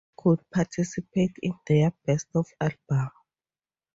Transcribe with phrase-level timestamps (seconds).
[0.01, 3.11] Fans could participate in their Best of Album.